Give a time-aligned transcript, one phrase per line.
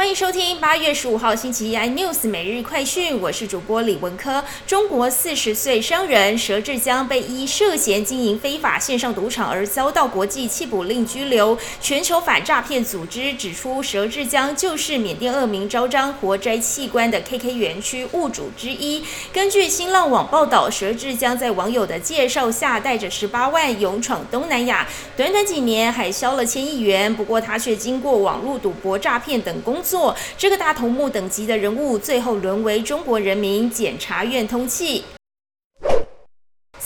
[0.00, 4.42] 欢迎收听八月十五号星期一 iNews 每日快讯，我是主播李文科。
[4.66, 11.56] 中国四十岁商人佘志江被依涉嫌经营非法线上赌场而遭到国际缉捕令拘留。
[11.82, 19.04] 全球反诈骗组织指出，佘志江就是缅甸恶名昭彰活摘器官的 KK 园区物主之一。
[19.34, 27.14] 根据新浪网报道，佘志江在网友的介绍下，带着十八万勇闯东南亚，短短几年还销了千亿元。
[27.14, 29.89] 不过他却经过网络赌博、诈骗等工作。
[29.90, 35.02] 做这个大头目等级的人物，最后沦为中国人民检察院通缉。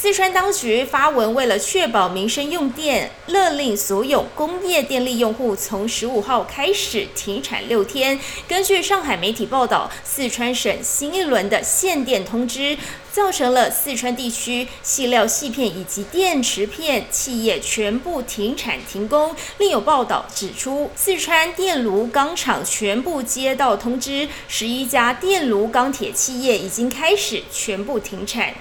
[0.05, 8.21] 四川当局发文，为了确保民生用电，勒令所有工业电力用户从十五号开始停产六天。
[8.47, 12.77] 根据上海媒体报道，四川省新一轮的限电通知，
[13.11, 19.35] 造成了四川地区细料细片以及电池片企业全部停产停工。
[19.57, 28.55] 另有报道指出，四川电炉钢厂全部接到通知，十一家电炉钢铁企业已经开始全部停产。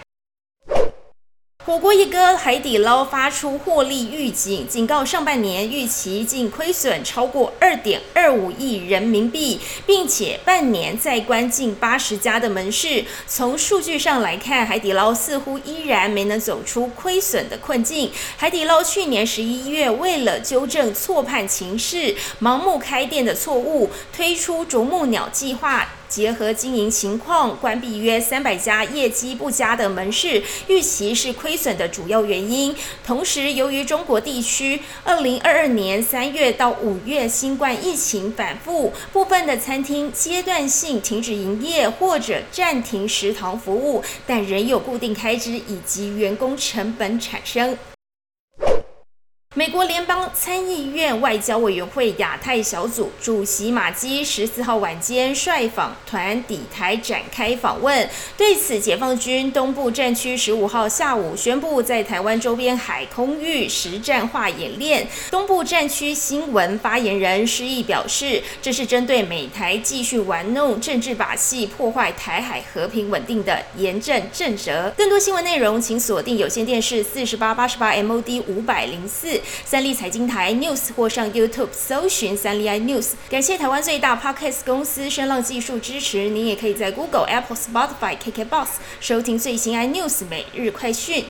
[1.65, 13.05] 火锅一哥海底捞发出获利预警，警告上半年预期净亏损超过二点二五亿人民币，并且半年再关近八十家的门市。
[13.27, 18.11] 从数据上来看，海底捞似乎依然没能走出亏损的困境。
[18.35, 25.87] 海底捞去年十一月为了纠正错判情势、盲目开店的错误，推出啄木鸟计划。
[26.13, 32.75] 结合经营情况，关闭约三百家业绩不佳的门市，预期是亏损的主要原因。
[33.03, 47.75] 同时，由于中国地区二零二二年三月到五月新冠疫情反复，部分的餐厅阶段性停止营业或者暂停食堂服务，但仍有固定开支以及员工成本产生。
[49.55, 58.09] 美国联邦参议院外交委员会亚太小组主席马基十四号晚间率访团抵台展开访问。
[58.35, 65.07] 对此，解放军东部战区十五号下午宣布，在台湾周边海空域实战化演练。
[65.29, 74.91] 东部战区新闻发言人施毅表示，这是针对美台继续玩弄政治把戏、破坏台海和平稳定的严正正责。
[74.97, 79.39] 更多新闻内容，请锁定有线电视四十八八十八 MOD 五百零四。
[79.65, 83.11] 三立财经台 News 或上 YouTube 搜寻三立 iNews。
[83.29, 86.29] 感谢台湾最大 Podcast 公司声浪技术支持。
[86.29, 88.67] 您也可以在 Google、Apple、Spotify、KKBox
[88.99, 91.21] 收听最新 iNews 每日快讯。